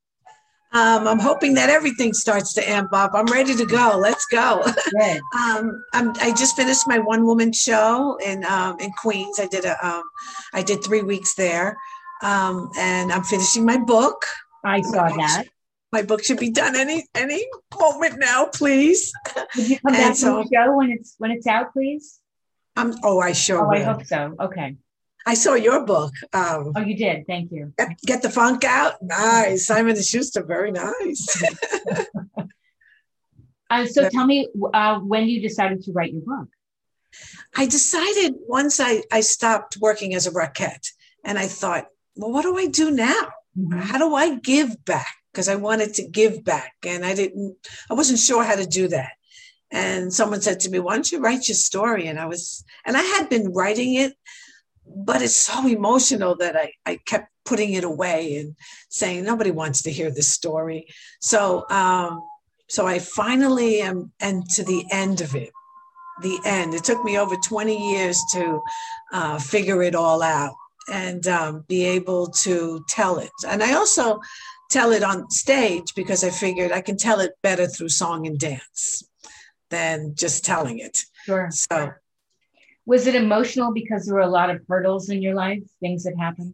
Um, 0.73 1.07
I'm 1.07 1.19
hoping 1.19 1.53
that 1.53 1.69
everything 1.69 2.13
starts 2.13 2.53
to 2.55 2.69
amp 2.69 2.91
up. 2.91 3.11
I'm 3.13 3.25
ready 3.27 3.55
to 3.55 3.65
go. 3.65 3.97
Let's 3.97 4.25
go. 4.25 4.63
um, 5.33 5.83
i 5.93 6.33
just 6.37 6.57
finished 6.57 6.87
my 6.87 6.99
one 6.99 7.25
woman 7.25 7.53
show 7.53 8.17
in 8.23 8.43
um, 8.45 8.77
in 8.79 8.91
Queens. 9.01 9.39
I 9.39 9.47
did 9.47 9.63
a 9.63 9.87
um, 9.87 10.03
I 10.53 10.63
did 10.63 10.83
three 10.83 11.03
weeks 11.03 11.35
there, 11.35 11.77
um, 12.21 12.69
and 12.77 13.13
I'm 13.13 13.23
finishing 13.23 13.65
my 13.65 13.77
book. 13.77 14.25
I 14.65 14.81
saw 14.81 15.07
my, 15.07 15.15
that. 15.15 15.43
My 15.93 16.01
book 16.01 16.23
should 16.23 16.39
be 16.39 16.51
done 16.51 16.75
any 16.75 17.05
any 17.15 17.45
moment 17.79 18.19
now, 18.19 18.47
please. 18.53 19.13
Would 19.55 19.69
you 19.69 19.79
come 19.79 19.93
back 19.93 20.15
so, 20.15 20.43
to 20.43 20.49
the 20.49 20.55
show 20.55 20.75
when 20.75 20.91
it's 20.91 21.15
when 21.17 21.31
it's 21.31 21.47
out, 21.47 21.71
please? 21.71 22.19
Um, 22.75 22.93
oh, 23.03 23.19
I 23.19 23.31
sure. 23.31 23.65
Oh, 23.65 23.69
will. 23.69 23.77
I 23.77 23.83
hope 23.83 24.05
so. 24.05 24.35
Okay. 24.37 24.75
I 25.27 25.33
saw 25.33 25.55
your 25.55 25.85
book. 25.85 26.13
Um, 26.31 26.71
oh, 26.73 26.79
you 26.79 26.95
did. 26.95 27.27
Thank 27.27 27.51
you. 27.51 27.73
Get, 27.77 27.99
get 28.05 28.21
the 28.21 28.29
funk 28.29 28.63
out. 28.63 28.93
Nice. 29.01 29.65
Simon 29.71 29.97
and 29.97 30.05
Schuster. 30.05 30.41
Very 30.41 30.71
nice. 30.71 31.43
uh, 33.69 33.85
so 33.85 34.07
tell 34.07 34.25
me 34.25 34.47
uh, 34.73 34.99
when 34.99 35.27
you 35.27 35.41
decided 35.41 35.83
to 35.83 35.91
write 35.91 36.13
your 36.13 36.21
book. 36.21 36.47
I 37.57 37.65
decided 37.65 38.35
once 38.47 38.79
I, 38.79 39.03
I 39.11 39.19
stopped 39.19 39.77
working 39.81 40.15
as 40.15 40.27
a 40.27 40.31
Rockette 40.31 40.87
and 41.25 41.37
I 41.37 41.47
thought, 41.47 41.87
well, 42.15 42.31
what 42.31 42.43
do 42.43 42.57
I 42.57 42.67
do 42.67 42.89
now? 42.89 43.27
Mm-hmm. 43.59 43.79
How 43.79 43.97
do 43.97 44.15
I 44.15 44.35
give 44.35 44.85
back? 44.85 45.13
Because 45.33 45.49
I 45.49 45.55
wanted 45.55 45.93
to 45.95 46.07
give 46.07 46.45
back 46.45 46.73
and 46.85 47.05
I 47.05 47.13
didn't, 47.13 47.57
I 47.91 47.95
wasn't 47.95 48.19
sure 48.19 48.45
how 48.45 48.55
to 48.55 48.65
do 48.65 48.87
that. 48.87 49.11
and 49.71 50.13
someone 50.13 50.39
said 50.39 50.61
to 50.61 50.69
me, 50.69 50.79
"Why 50.79 50.93
don't 50.93 51.11
you 51.11 51.19
write 51.19 51.49
your 51.49 51.55
story?" 51.55 52.07
And 52.07 52.17
I 52.17 52.25
was, 52.25 52.63
and 52.85 52.95
I 52.95 53.01
had 53.01 53.27
been 53.27 53.51
writing 53.51 53.95
it, 53.95 54.13
but 54.95 55.21
it's 55.21 55.35
so 55.35 55.67
emotional 55.67 56.35
that 56.37 56.55
I 56.55 56.71
I 56.85 56.99
kept 57.05 57.29
putting 57.45 57.73
it 57.73 57.83
away 57.83 58.37
and 58.37 58.55
saying 58.89 59.23
nobody 59.23 59.51
wants 59.51 59.81
to 59.83 59.91
hear 59.91 60.11
this 60.11 60.27
story. 60.27 60.87
So 61.21 61.65
um, 61.69 62.21
so 62.69 62.85
I 62.85 62.99
finally 62.99 63.81
am 63.81 64.11
and 64.19 64.47
to 64.51 64.63
the 64.63 64.85
end 64.91 65.21
of 65.21 65.35
it, 65.35 65.51
the 66.21 66.39
end. 66.45 66.73
It 66.73 66.83
took 66.83 67.03
me 67.03 67.17
over 67.17 67.35
20 67.35 67.93
years 67.93 68.21
to 68.33 68.61
uh, 69.13 69.39
figure 69.39 69.81
it 69.81 69.95
all 69.95 70.21
out 70.21 70.53
and 70.91 71.25
um, 71.27 71.65
be 71.67 71.85
able 71.85 72.27
to 72.27 72.83
tell 72.89 73.19
it. 73.19 73.31
And 73.47 73.63
I 73.63 73.73
also 73.73 74.19
tell 74.69 74.91
it 74.91 75.03
on 75.03 75.29
stage 75.29 75.93
because 75.95 76.23
I 76.23 76.29
figured 76.29 76.71
I 76.71 76.81
can 76.81 76.97
tell 76.97 77.19
it 77.19 77.31
better 77.41 77.67
through 77.67 77.89
song 77.89 78.27
and 78.27 78.37
dance 78.37 79.03
than 79.69 80.15
just 80.15 80.43
telling 80.45 80.79
it. 80.79 80.99
Sure. 81.25 81.49
So, 81.51 81.91
was 82.87 83.05
it 83.05 83.15
emotional 83.15 83.73
because 83.73 84.05
there 84.05 84.15
were 84.15 84.21
a 84.21 84.35
lot 84.39 84.49
of 84.49 84.61
hurdles 84.67 85.09
in 85.09 85.21
your 85.21 85.35
life, 85.35 85.61
things 85.81 86.05
that 86.05 86.15
happened? 86.17 86.53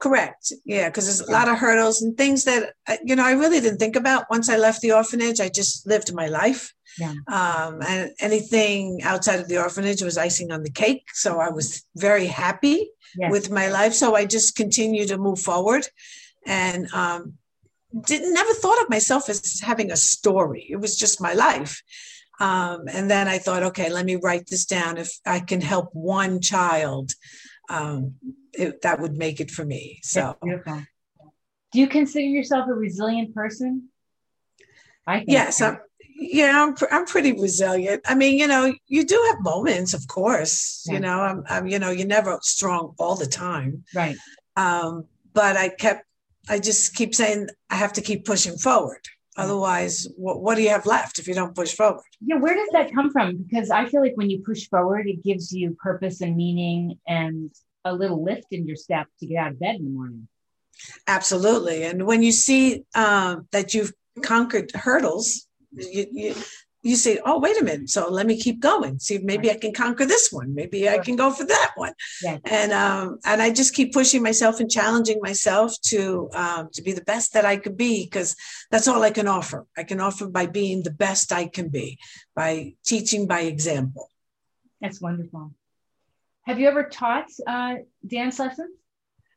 Correct. 0.00 0.52
Yeah, 0.64 0.88
because 0.88 1.04
there's 1.06 1.28
a 1.28 1.30
lot 1.30 1.48
of 1.48 1.58
hurdles 1.58 2.02
and 2.02 2.16
things 2.16 2.44
that 2.44 2.74
uh, 2.88 2.96
you 3.04 3.14
know 3.14 3.24
I 3.24 3.32
really 3.32 3.60
didn't 3.60 3.78
think 3.78 3.96
about 3.96 4.24
once 4.30 4.48
I 4.48 4.56
left 4.56 4.80
the 4.80 4.92
orphanage. 4.92 5.40
I 5.40 5.48
just 5.48 5.86
lived 5.86 6.12
my 6.12 6.26
life. 6.26 6.74
Yeah. 6.98 7.14
Um, 7.28 7.80
and 7.86 8.10
anything 8.18 9.00
outside 9.02 9.38
of 9.38 9.48
the 9.48 9.58
orphanage 9.58 10.02
was 10.02 10.18
icing 10.18 10.50
on 10.50 10.64
the 10.64 10.70
cake. 10.70 11.04
So 11.12 11.38
I 11.38 11.50
was 11.50 11.84
very 11.94 12.26
happy 12.26 12.90
yes. 13.16 13.30
with 13.30 13.50
my 13.50 13.68
life. 13.68 13.94
So 13.94 14.16
I 14.16 14.24
just 14.24 14.56
continued 14.56 15.08
to 15.08 15.18
move 15.18 15.38
forward, 15.38 15.86
and 16.46 16.92
um, 16.92 17.34
didn't 18.06 18.34
never 18.34 18.54
thought 18.54 18.82
of 18.82 18.90
myself 18.90 19.28
as 19.28 19.60
having 19.60 19.92
a 19.92 19.96
story. 19.96 20.66
It 20.68 20.76
was 20.76 20.96
just 20.96 21.20
my 21.20 21.34
life. 21.34 21.82
Um, 22.40 22.84
and 22.88 23.10
then 23.10 23.28
I 23.28 23.38
thought, 23.38 23.62
okay, 23.64 23.90
let 23.90 24.04
me 24.04 24.16
write 24.16 24.46
this 24.46 24.64
down. 24.64 24.96
If 24.96 25.12
I 25.26 25.40
can 25.40 25.60
help 25.60 25.90
one 25.92 26.40
child, 26.40 27.12
um, 27.68 28.14
it, 28.52 28.82
that 28.82 29.00
would 29.00 29.16
make 29.16 29.40
it 29.40 29.50
for 29.50 29.64
me. 29.64 30.00
So, 30.02 30.36
do 31.72 31.80
you 31.80 31.88
consider 31.88 32.26
yourself 32.26 32.68
a 32.68 32.74
resilient 32.74 33.34
person? 33.34 33.88
I 35.06 35.24
yes, 35.26 35.60
I'm, 35.60 35.78
yeah, 36.00 36.64
I'm, 36.64 36.74
I'm 36.90 37.06
pretty 37.06 37.32
resilient. 37.32 38.02
I 38.06 38.14
mean, 38.14 38.38
you 38.38 38.46
know, 38.46 38.72
you 38.86 39.04
do 39.04 39.22
have 39.30 39.42
moments, 39.42 39.94
of 39.94 40.06
course. 40.06 40.84
Yeah. 40.86 40.94
You 40.94 41.00
know, 41.00 41.20
I'm, 41.20 41.44
I'm, 41.48 41.66
you 41.66 41.78
know, 41.78 41.90
you're 41.90 42.06
never 42.06 42.38
strong 42.42 42.94
all 42.98 43.16
the 43.16 43.26
time. 43.26 43.84
Right. 43.94 44.16
Um, 44.56 45.06
but 45.34 45.56
I 45.56 45.68
kept 45.68 46.04
I 46.48 46.58
just 46.58 46.94
keep 46.94 47.14
saying 47.14 47.48
I 47.70 47.76
have 47.76 47.92
to 47.94 48.00
keep 48.00 48.24
pushing 48.24 48.56
forward. 48.56 49.06
Otherwise, 49.38 50.08
what, 50.16 50.40
what 50.42 50.56
do 50.56 50.62
you 50.62 50.68
have 50.70 50.84
left 50.84 51.18
if 51.18 51.28
you 51.28 51.34
don't 51.34 51.54
push 51.54 51.72
forward? 51.72 52.02
Yeah, 52.20 52.36
where 52.36 52.54
does 52.54 52.68
that 52.72 52.92
come 52.92 53.10
from? 53.10 53.36
Because 53.36 53.70
I 53.70 53.86
feel 53.86 54.00
like 54.00 54.16
when 54.16 54.28
you 54.28 54.40
push 54.40 54.68
forward, 54.68 55.06
it 55.06 55.22
gives 55.22 55.52
you 55.52 55.76
purpose 55.80 56.20
and 56.20 56.36
meaning 56.36 56.98
and 57.06 57.50
a 57.84 57.94
little 57.94 58.22
lift 58.22 58.48
in 58.50 58.66
your 58.66 58.76
step 58.76 59.06
to 59.20 59.26
get 59.26 59.38
out 59.38 59.52
of 59.52 59.60
bed 59.60 59.76
in 59.76 59.84
the 59.84 59.90
morning. 59.90 60.28
Absolutely. 61.06 61.84
And 61.84 62.06
when 62.06 62.22
you 62.22 62.32
see 62.32 62.84
uh, 62.94 63.36
that 63.52 63.74
you've 63.74 63.92
conquered 64.22 64.72
hurdles, 64.72 65.46
you, 65.72 66.06
you, 66.10 66.34
you 66.88 66.96
say, 66.96 67.20
oh, 67.26 67.38
wait 67.38 67.60
a 67.60 67.64
minute. 67.64 67.90
So 67.90 68.08
let 68.10 68.26
me 68.26 68.40
keep 68.40 68.60
going. 68.60 68.98
See, 68.98 69.18
maybe 69.18 69.50
I 69.50 69.58
can 69.58 69.74
conquer 69.74 70.06
this 70.06 70.32
one. 70.32 70.54
Maybe 70.54 70.88
I 70.88 70.98
can 70.98 71.16
go 71.16 71.30
for 71.30 71.44
that 71.44 71.72
one. 71.76 71.92
Yeah. 72.22 72.38
And 72.44 72.72
um, 72.72 73.18
and 73.26 73.42
I 73.42 73.50
just 73.50 73.74
keep 73.74 73.92
pushing 73.92 74.22
myself 74.22 74.58
and 74.58 74.70
challenging 74.70 75.18
myself 75.20 75.78
to 75.92 76.30
um, 76.32 76.70
to 76.72 76.82
be 76.82 76.92
the 76.92 77.04
best 77.04 77.34
that 77.34 77.44
I 77.44 77.58
could 77.58 77.76
be 77.76 78.06
because 78.06 78.34
that's 78.70 78.88
all 78.88 79.02
I 79.02 79.10
can 79.10 79.28
offer. 79.28 79.66
I 79.76 79.84
can 79.84 80.00
offer 80.00 80.28
by 80.28 80.46
being 80.46 80.82
the 80.82 80.90
best 80.90 81.30
I 81.30 81.46
can 81.46 81.68
be, 81.68 81.98
by 82.34 82.74
teaching 82.86 83.26
by 83.26 83.40
example. 83.40 84.10
That's 84.80 84.98
wonderful. 84.98 85.52
Have 86.46 86.58
you 86.58 86.68
ever 86.68 86.84
taught 86.84 87.26
uh, 87.46 87.74
dance 88.06 88.38
lessons? 88.38 88.74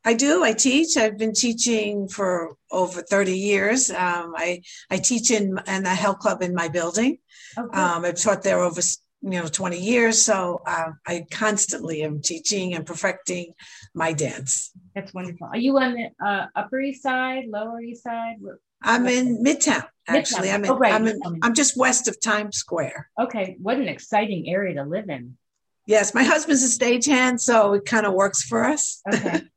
I 0.04 0.14
do. 0.14 0.44
I 0.44 0.54
teach. 0.54 0.98
I've 0.98 1.18
been 1.18 1.34
teaching 1.34 2.08
for 2.08 2.56
over 2.72 3.02
30 3.02 3.38
years. 3.38 3.92
Um, 3.92 4.34
I, 4.36 4.62
I 4.90 4.98
teach 4.98 5.32
in, 5.32 5.60
in 5.68 5.86
a 5.86 5.96
health 5.96 6.20
club 6.20 6.42
in 6.42 6.56
my 6.56 6.68
building. 6.68 7.20
Okay. 7.58 7.80
Um, 7.80 8.06
I've 8.06 8.20
taught 8.20 8.44
there 8.44 8.60
over 8.60 8.82
you 9.22 9.30
know 9.30 9.48
20 9.48 9.80
years. 9.80 10.22
So 10.22 10.62
uh, 10.66 10.92
I 11.08 11.26
constantly 11.32 12.02
am 12.04 12.22
teaching 12.22 12.74
and 12.74 12.86
perfecting 12.86 13.54
my 13.94 14.14
dance. 14.14 14.72
That's 14.96 15.14
wonderful. 15.14 15.48
Are 15.48 15.58
you 15.58 15.78
on 15.78 15.94
the 15.94 16.26
uh, 16.26 16.48
Upper 16.56 16.80
East 16.80 17.04
Side, 17.04 17.46
Lower 17.48 17.80
East 17.82 18.04
Side? 18.04 18.38
I'm 18.84 19.06
in 19.06 19.44
Midtown. 19.44 19.86
Actually, 20.08 20.48
Midtown. 20.48 20.54
I'm 20.54 20.66
in, 20.66 20.72
oh, 20.72 20.78
right. 20.78 20.94
I'm, 20.94 21.08
in, 21.08 21.20
I'm 21.44 21.54
just 21.54 21.78
west 21.78 22.08
of 22.08 22.20
Times 22.20 22.58
Square. 22.58 23.10
Okay, 23.20 23.56
what 23.62 23.78
an 23.78 23.88
exciting 23.88 24.50
area 24.50 24.76
to 24.76 24.84
live 24.84 25.10
in. 25.10 25.38
Yes, 25.86 26.14
my 26.14 26.24
husband's 26.24 26.64
a 26.64 26.80
stagehand, 26.80 27.40
so 27.40 27.74
it 27.74 27.86
kind 27.86 28.06
of 28.06 28.14
works 28.14 28.44
for 28.44 28.64
us. 28.64 29.02
Okay. 29.14 29.42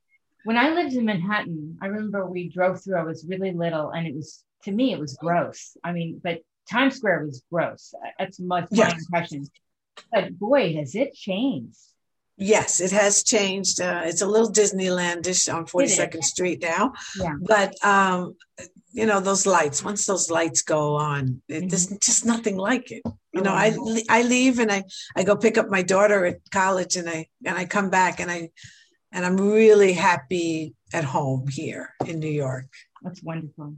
when 0.45 0.57
I 0.57 0.69
lived 0.69 0.93
in 0.93 1.05
Manhattan, 1.05 1.77
I 1.81 1.87
remember 1.87 2.25
we 2.25 2.49
drove 2.49 2.83
through. 2.83 2.97
I 2.97 3.03
was 3.03 3.25
really 3.27 3.51
little, 3.51 3.89
and 3.89 4.05
it 4.05 4.15
was 4.15 4.43
to 4.63 4.71
me 4.71 4.93
it 4.93 4.99
was 4.99 5.17
gross. 5.19 5.75
I 5.83 5.91
mean, 5.91 6.21
but 6.23 6.41
Times 6.69 6.97
Square 6.97 7.25
was 7.25 7.43
gross. 7.51 7.93
That's 8.19 8.39
my, 8.39 8.65
yes. 8.69 8.93
impression. 8.93 9.47
But 10.11 10.37
boy, 10.37 10.75
has 10.75 10.93
it 10.93 11.15
changed. 11.15 11.79
Yes, 12.37 12.79
it 12.79 12.91
has 12.91 13.23
changed. 13.23 13.81
Uh, 13.81 14.01
it's 14.05 14.21
a 14.21 14.27
little 14.27 14.51
Disneylandish 14.51 15.51
on 15.53 15.65
42nd 15.65 16.21
Street 16.23 16.61
now. 16.61 16.93
Yeah. 17.17 17.33
But, 17.41 17.73
um, 17.83 18.35
you 18.91 19.05
know, 19.05 19.21
those 19.21 19.45
lights, 19.45 19.83
once 19.83 20.05
those 20.05 20.29
lights 20.29 20.61
go 20.61 20.95
on, 20.95 21.41
it, 21.47 21.53
mm-hmm. 21.53 21.67
there's 21.69 21.87
just 21.87 22.25
nothing 22.25 22.57
like 22.57 22.91
it. 22.91 23.03
You 23.31 23.41
know, 23.41 23.53
I, 23.53 23.73
oh. 23.79 23.97
I 24.09 24.23
leave 24.23 24.59
and 24.59 24.71
I, 24.71 24.83
I 25.15 25.23
go 25.23 25.37
pick 25.37 25.57
up 25.57 25.69
my 25.69 25.81
daughter 25.81 26.25
at 26.25 26.39
college 26.51 26.97
and 26.97 27.09
I, 27.09 27.27
and 27.45 27.57
I 27.57 27.65
come 27.65 27.89
back 27.89 28.19
and 28.19 28.29
I, 28.29 28.49
and 29.15 29.25
I'm 29.25 29.37
really 29.37 29.93
happy 29.93 30.75
at 30.93 31.05
home 31.05 31.47
here 31.47 31.93
in 32.05 32.19
New 32.19 32.29
York. 32.29 32.67
That's 33.01 33.23
wonderful. 33.23 33.77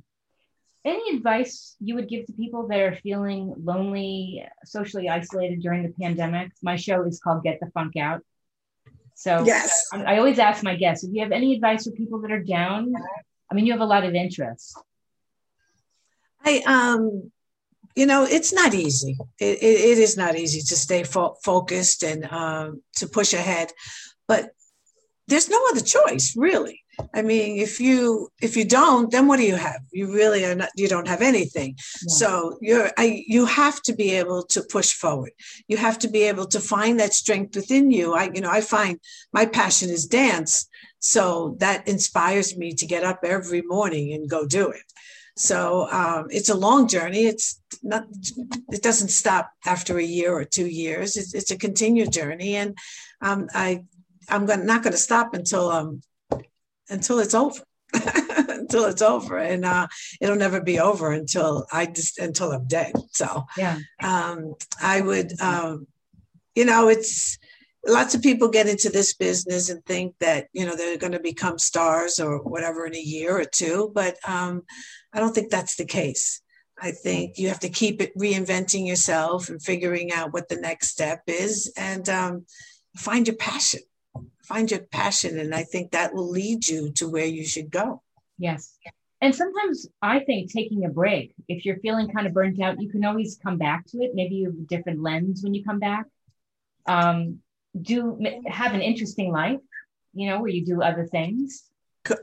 Any 0.84 1.16
advice 1.16 1.76
you 1.80 1.94
would 1.96 2.10
give 2.10 2.26
to 2.26 2.34
people 2.34 2.68
that 2.70 2.80
are 2.80 2.96
feeling 2.96 3.54
lonely, 3.64 4.44
socially 4.66 5.10
isolated 5.10 5.62
during 5.62 5.84
the 5.84 5.94
pandemic? 6.02 6.52
My 6.64 6.76
show 6.76 7.04
is 7.04 7.20
called 7.20 7.44
Get 7.44 7.60
the 7.60 7.70
Funk 7.72 7.96
Out. 7.98 8.22
So 9.14 9.46
yes, 9.46 9.88
I 9.94 10.18
always 10.18 10.40
ask 10.40 10.64
my 10.64 10.76
guests 10.76 11.04
if 11.04 11.14
you 11.14 11.22
have 11.22 11.32
any 11.32 11.54
advice 11.54 11.86
for 11.86 11.92
people 11.92 12.20
that 12.22 12.32
are 12.32 12.44
down. 12.44 12.94
I 13.52 13.54
mean, 13.54 13.66
you 13.68 13.74
have 13.74 13.82
a 13.82 13.86
lot 13.86 14.06
of 14.06 14.16
interests. 14.16 14.76
I 16.44 16.62
um, 16.66 17.32
you 17.96 18.06
know, 18.06 18.24
it's 18.24 18.54
not 18.54 18.74
easy. 18.74 19.18
It, 19.40 19.58
it, 19.62 19.80
it 19.92 19.98
is 19.98 20.18
not 20.18 20.36
easy 20.36 20.62
to 20.62 20.76
stay 20.76 21.04
fo- 21.04 21.36
focused 21.44 22.04
and 22.04 22.26
um, 22.32 22.82
to 22.96 23.08
push 23.08 23.34
ahead, 23.34 23.72
but 24.28 24.52
there's 25.28 25.50
no 25.50 25.62
other 25.70 25.82
choice 25.82 26.34
really. 26.36 26.82
I 27.14 27.22
mean 27.22 27.60
if 27.60 27.80
you 27.80 28.30
if 28.42 28.58
you 28.58 28.66
don't 28.66 29.12
then 29.12 29.28
what 29.28 29.38
do 29.38 29.44
you 29.44 29.56
have? 29.56 29.82
You 29.92 30.14
really 30.14 30.46
are 30.46 30.56
not 30.56 30.70
you 30.76 30.88
don't 30.88 31.08
have 31.08 31.22
anything. 31.22 31.76
Yeah. 31.78 32.14
so 32.22 32.58
you're 32.62 32.90
I, 32.98 33.24
you 33.28 33.46
have 33.46 33.82
to 33.84 33.94
be 33.94 34.12
able 34.12 34.44
to 34.44 34.64
push 34.64 34.94
forward. 34.94 35.32
You 35.68 35.78
have 35.78 36.00
to 36.00 36.08
be 36.08 36.24
able 36.24 36.48
to 36.48 36.60
find 36.60 37.00
that 37.00 37.14
strength 37.14 37.56
within 37.56 37.92
you. 37.92 38.14
I 38.14 38.30
you 38.34 38.42
know 38.42 38.52
i 38.52 38.62
find 38.62 39.00
my 39.34 39.46
passion 39.46 39.90
is 39.90 40.06
dance. 40.06 40.68
So 41.00 41.56
that 41.60 41.88
inspires 41.88 42.58
me 42.58 42.74
to 42.74 42.86
get 42.86 43.04
up 43.04 43.20
every 43.24 43.62
morning 43.62 44.14
and 44.14 44.30
go 44.30 44.48
do 44.48 44.70
it. 44.70 44.82
So 45.38 45.88
um, 45.92 46.26
it's 46.32 46.50
a 46.50 46.56
long 46.56 46.88
journey. 46.88 47.28
It's 47.28 47.62
not 47.84 48.08
it 48.72 48.82
doesn't 48.82 49.10
stop 49.10 49.52
after 49.66 49.98
a 50.00 50.04
year 50.04 50.34
or 50.34 50.44
two 50.44 50.66
years. 50.66 51.16
It's, 51.16 51.34
it's 51.36 51.52
a 51.52 51.58
continued 51.58 52.12
journey. 52.12 52.56
And 52.56 52.76
um, 53.22 53.48
i 53.54 53.84
I'm 54.30 54.46
going, 54.46 54.66
not 54.66 54.84
going 54.84 54.92
to 54.94 54.98
stop 54.98 55.34
until 55.34 55.70
um 55.70 56.02
until 56.90 57.20
it's 57.20 57.34
over. 57.34 57.62
until 58.48 58.86
it's 58.86 59.02
over 59.02 59.38
and 59.38 59.64
uh, 59.64 59.88
it'll 60.20 60.36
never 60.36 60.60
be 60.60 60.78
over 60.78 61.14
until 61.14 61.66
i 61.72 61.86
just 61.86 62.20
until 62.20 62.52
i'm 62.52 62.68
dead 62.68 62.92
so. 63.14 63.46
Yeah. 63.58 63.80
Um, 64.04 64.56
i 64.82 65.00
would 65.00 65.40
um, 65.40 65.88
you 66.54 66.66
know 66.66 66.90
it's 66.90 67.38
lots 67.88 68.14
of 68.14 68.22
people 68.22 68.50
get 68.50 68.68
into 68.68 68.90
this 68.90 69.14
business 69.14 69.70
and 69.70 69.84
think 69.86 70.16
that 70.20 70.48
you 70.52 70.66
know 70.66 70.76
they're 70.76 70.98
going 70.98 71.14
to 71.14 71.20
become 71.20 71.58
stars 71.58 72.20
or 72.20 72.40
whatever 72.40 72.86
in 72.86 72.94
a 72.94 73.00
year 73.00 73.40
or 73.40 73.46
two 73.46 73.90
but 73.96 74.18
um, 74.28 74.64
i 75.14 75.20
don't 75.20 75.34
think 75.34 75.50
that's 75.50 75.76
the 75.78 75.86
case. 75.86 76.42
I 76.80 76.92
think 76.92 77.40
you 77.40 77.48
have 77.48 77.62
to 77.62 77.70
keep 77.70 78.02
it 78.02 78.16
reinventing 78.16 78.86
yourself 78.86 79.50
and 79.50 79.62
figuring 79.62 80.12
out 80.12 80.32
what 80.32 80.48
the 80.48 80.58
next 80.58 80.90
step 80.90 81.24
is 81.26 81.74
and 81.76 82.08
um, 82.08 82.46
find 82.96 83.28
your 83.28 83.36
passion 83.36 83.82
find 84.48 84.72
your 84.72 84.80
passion 84.80 85.40
and 85.40 85.54
i 85.54 85.64
think 85.64 85.92
that 85.92 86.14
will 86.14 86.30
lead 86.30 86.68
you 86.68 86.92
to 86.92 87.10
where 87.10 87.26
you 87.26 87.46
should 87.46 87.70
go. 87.70 88.02
Yes. 88.38 88.78
And 89.22 89.34
sometimes 89.34 89.88
i 90.02 90.20
think 90.20 90.52
taking 90.52 90.86
a 90.86 90.90
break 90.90 91.34
if 91.48 91.66
you're 91.66 91.80
feeling 91.80 92.10
kind 92.10 92.28
of 92.28 92.34
burnt 92.34 92.62
out 92.62 92.82
you 92.82 92.90
can 92.90 93.04
always 93.06 93.40
come 93.44 93.58
back 93.58 93.86
to 93.88 93.98
it. 94.00 94.12
Maybe 94.14 94.36
you 94.36 94.46
have 94.46 94.56
a 94.56 94.68
different 94.76 95.02
lens 95.02 95.44
when 95.44 95.54
you 95.54 95.64
come 95.64 95.80
back. 95.80 96.06
Um, 96.86 97.40
do 97.80 98.20
have 98.48 98.74
an 98.74 98.82
interesting 98.82 99.32
life 99.32 99.60
you 100.18 100.28
know 100.28 100.42
where 100.42 100.50
you 100.50 100.66
do 100.66 100.82
other 100.82 101.06
things. 101.06 101.64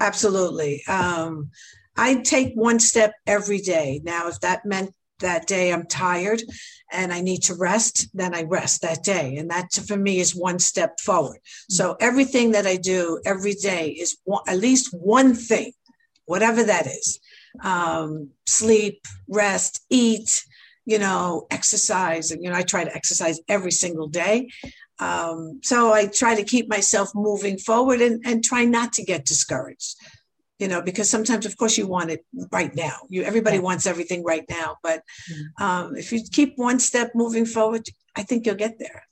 Absolutely. 0.00 0.82
Um, 0.86 1.50
i 1.96 2.16
take 2.16 2.54
one 2.54 2.80
step 2.80 3.12
every 3.26 3.60
day. 3.60 4.00
Now 4.02 4.28
if 4.28 4.40
that 4.40 4.66
meant 4.66 4.94
that 5.20 5.46
day 5.46 5.72
I'm 5.72 5.86
tired 5.86 6.42
and 6.92 7.12
I 7.12 7.20
need 7.20 7.42
to 7.44 7.54
rest, 7.54 8.08
then 8.14 8.34
I 8.34 8.42
rest 8.42 8.82
that 8.82 9.02
day. 9.02 9.36
And 9.36 9.50
that 9.50 9.72
for 9.72 9.96
me 9.96 10.20
is 10.20 10.34
one 10.34 10.58
step 10.58 11.00
forward. 11.00 11.38
So 11.68 11.96
everything 12.00 12.52
that 12.52 12.66
I 12.66 12.76
do 12.76 13.20
every 13.24 13.54
day 13.54 13.88
is 13.90 14.16
one, 14.24 14.42
at 14.46 14.58
least 14.58 14.92
one 14.92 15.34
thing, 15.34 15.72
whatever 16.26 16.62
that 16.64 16.86
is 16.86 17.20
um, 17.62 18.30
sleep, 18.46 19.02
rest, 19.28 19.84
eat, 19.90 20.44
you 20.84 20.98
know, 20.98 21.46
exercise. 21.50 22.30
And, 22.30 22.42
you 22.42 22.50
know, 22.50 22.56
I 22.56 22.62
try 22.62 22.84
to 22.84 22.94
exercise 22.94 23.40
every 23.48 23.72
single 23.72 24.08
day. 24.08 24.48
Um, 24.98 25.60
so 25.62 25.92
I 25.92 26.06
try 26.06 26.34
to 26.36 26.44
keep 26.44 26.68
myself 26.68 27.10
moving 27.14 27.58
forward 27.58 28.00
and, 28.00 28.24
and 28.24 28.44
try 28.44 28.64
not 28.64 28.92
to 28.94 29.04
get 29.04 29.24
discouraged 29.24 29.96
you 30.58 30.68
know 30.68 30.80
because 30.82 31.10
sometimes 31.10 31.46
of 31.46 31.56
course 31.56 31.76
you 31.76 31.86
want 31.86 32.10
it 32.10 32.24
right 32.52 32.74
now. 32.74 32.96
You 33.08 33.22
everybody 33.22 33.58
wants 33.58 33.86
everything 33.86 34.22
right 34.24 34.44
now 34.48 34.76
but 34.82 35.02
um, 35.60 35.96
if 35.96 36.12
you 36.12 36.20
keep 36.30 36.54
one 36.56 36.78
step 36.78 37.12
moving 37.14 37.46
forward 37.46 37.86
i 38.16 38.22
think 38.22 38.46
you'll 38.46 38.54
get 38.66 38.78
there. 38.78 39.04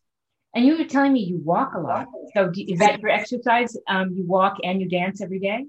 And 0.54 0.66
you 0.66 0.76
were 0.76 0.84
telling 0.84 1.14
me 1.14 1.20
you 1.20 1.38
walk 1.38 1.72
a 1.74 1.80
lot. 1.80 2.08
So 2.34 2.50
do, 2.50 2.62
is 2.68 2.78
that 2.78 3.00
your 3.00 3.10
exercise? 3.10 3.74
Um, 3.88 4.12
you 4.14 4.24
walk 4.26 4.58
and 4.62 4.82
you 4.82 4.88
dance 4.88 5.22
every 5.22 5.38
day? 5.38 5.64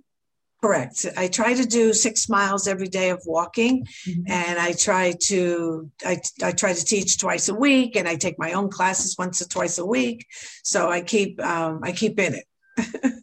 Correct. 0.62 1.06
I 1.18 1.28
try 1.28 1.54
to 1.54 1.66
do 1.66 1.94
six 1.94 2.30
miles 2.30 2.68
every 2.68 2.88
day 2.88 3.10
of 3.10 3.22
walking 3.26 3.86
mm-hmm. 4.08 4.32
and 4.32 4.58
i 4.58 4.72
try 4.72 5.14
to 5.24 5.92
I, 6.06 6.22
I 6.42 6.54
try 6.54 6.72
to 6.74 6.86
teach 6.86 7.20
twice 7.20 7.50
a 7.50 7.54
week 7.54 7.98
and 7.98 8.08
i 8.08 8.16
take 8.16 8.40
my 8.40 8.54
own 8.54 8.70
classes 8.70 9.18
once 9.20 9.42
or 9.42 9.48
twice 9.50 9.78
a 9.78 9.86
week. 9.86 10.26
So 10.64 10.90
i 10.90 11.02
keep 11.02 11.44
um, 11.44 11.82
i 11.84 11.92
keep 11.92 12.18
in 12.18 12.36
it. 12.36 12.46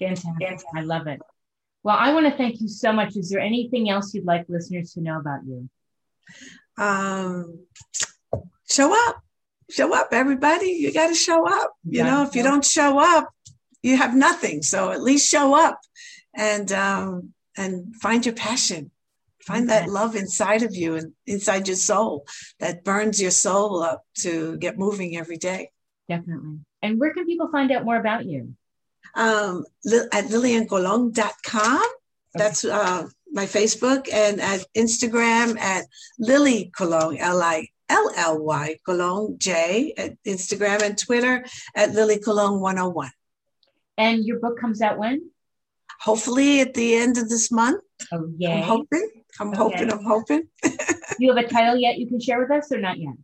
Fantastic 0.00 0.66
i 0.74 0.80
love 0.80 1.06
it 1.06 1.20
well, 1.82 1.96
I 1.98 2.12
want 2.12 2.26
to 2.26 2.36
thank 2.36 2.60
you 2.60 2.68
so 2.68 2.92
much. 2.92 3.16
Is 3.16 3.30
there 3.30 3.40
anything 3.40 3.88
else 3.88 4.12
you'd 4.14 4.24
like 4.24 4.46
listeners 4.48 4.92
to 4.94 5.00
know 5.00 5.18
about 5.18 5.40
you? 5.46 5.68
Um, 6.76 7.60
show 8.68 8.94
up, 9.08 9.22
show 9.70 9.94
up, 9.94 10.08
everybody. 10.12 10.66
You 10.66 10.92
got 10.92 11.08
to 11.08 11.14
show 11.14 11.46
up. 11.46 11.74
You 11.84 12.04
know, 12.04 12.22
if 12.22 12.34
you 12.34 12.42
don't 12.42 12.64
show 12.64 12.98
up, 12.98 13.28
you 13.82 13.96
have 13.96 14.14
nothing. 14.14 14.62
So 14.62 14.90
at 14.90 15.02
least 15.02 15.30
show 15.30 15.54
up 15.54 15.80
and 16.34 16.70
um, 16.72 17.34
and 17.56 17.94
find 17.96 18.24
your 18.24 18.34
passion. 18.34 18.90
Find 19.42 19.70
that 19.70 19.88
love 19.88 20.14
inside 20.14 20.62
of 20.62 20.74
you 20.74 20.96
and 20.96 21.12
inside 21.26 21.68
your 21.68 21.76
soul 21.76 22.26
that 22.60 22.84
burns 22.84 23.20
your 23.20 23.30
soul 23.30 23.82
up 23.82 24.04
to 24.18 24.58
get 24.58 24.78
moving 24.78 25.16
every 25.16 25.38
day. 25.38 25.70
Definitely. 26.08 26.58
And 26.82 27.00
where 27.00 27.14
can 27.14 27.24
people 27.24 27.48
find 27.50 27.72
out 27.72 27.84
more 27.84 27.96
about 27.96 28.26
you? 28.26 28.54
Um, 29.14 29.64
at 30.12 30.26
lilliancolon.com. 30.26 31.82
That's 32.34 32.64
uh, 32.64 33.08
my 33.32 33.46
Facebook 33.46 34.12
and 34.12 34.40
at 34.40 34.64
Instagram 34.76 35.58
at 35.58 35.86
Lily 36.18 36.70
Colon, 36.76 37.16
L 37.18 37.42
I 37.42 37.68
L 37.88 38.10
L 38.16 38.38
Y 38.44 38.76
Colon 38.84 39.38
J 39.38 39.94
at 39.96 40.22
Instagram 40.24 40.82
and 40.82 40.98
Twitter 40.98 41.44
at 41.74 41.92
Lily 41.92 42.18
Colon 42.18 42.60
101. 42.60 43.10
And 43.96 44.24
your 44.24 44.38
book 44.38 44.58
comes 44.60 44.80
out 44.82 44.98
when? 44.98 45.30
Hopefully 46.00 46.60
at 46.60 46.74
the 46.74 46.94
end 46.94 47.18
of 47.18 47.28
this 47.28 47.50
month. 47.50 47.82
Oh, 48.12 48.30
yeah. 48.36 48.56
I'm 48.56 48.62
hoping. 48.62 49.10
I'm 49.40 49.48
okay. 49.48 49.56
hoping. 49.56 49.92
I'm 49.92 50.04
hoping. 50.04 50.48
you 51.18 51.34
have 51.34 51.44
a 51.44 51.48
title 51.48 51.76
yet 51.76 51.98
you 51.98 52.06
can 52.06 52.20
share 52.20 52.38
with 52.38 52.50
us 52.50 52.70
or 52.70 52.78
not 52.78 52.98
yet? 52.98 53.14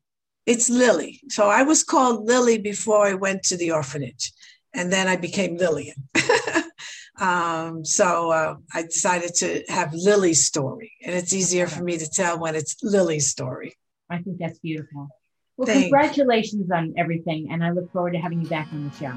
It's 0.46 0.68
Lily. 0.68 1.20
So 1.28 1.48
I 1.48 1.62
was 1.62 1.84
called 1.84 2.26
Lily 2.26 2.58
before 2.58 3.06
I 3.06 3.14
went 3.14 3.44
to 3.44 3.56
the 3.56 3.70
orphanage 3.70 4.32
and 4.74 4.92
then 4.92 5.08
I 5.08 5.16
became 5.16 5.56
Lillian. 5.56 6.08
um, 7.20 7.84
so 7.84 8.30
uh, 8.30 8.56
I 8.72 8.82
decided 8.82 9.34
to 9.36 9.64
have 9.68 9.94
Lily's 9.94 10.44
story, 10.44 10.92
and 11.04 11.14
it's 11.14 11.32
easier 11.32 11.66
for 11.66 11.82
me 11.82 11.98
to 11.98 12.08
tell 12.08 12.38
when 12.38 12.54
it's 12.54 12.76
Lily's 12.82 13.28
story. 13.28 13.74
I 14.10 14.18
think 14.18 14.38
that's 14.38 14.58
beautiful. 14.58 15.08
Well, 15.56 15.66
Thanks. 15.66 15.84
congratulations 15.84 16.70
on 16.70 16.94
everything, 16.96 17.48
and 17.50 17.64
I 17.64 17.70
look 17.70 17.90
forward 17.92 18.12
to 18.12 18.18
having 18.18 18.40
you 18.40 18.48
back 18.48 18.68
on 18.72 18.88
the 18.88 18.96
show. 18.96 19.16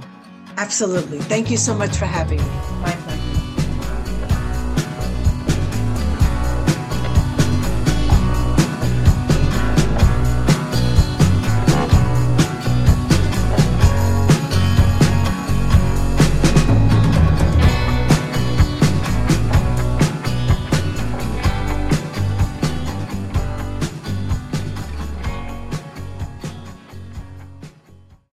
Absolutely. 0.57 1.19
Thank 1.19 1.51
you 1.51 1.57
so 1.57 1.75
much 1.75 1.97
for 1.97 2.05
having 2.05 2.39
me. 2.39 2.45
My 2.81 3.06